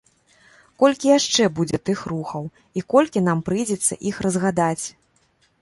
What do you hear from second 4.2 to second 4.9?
разгадаць!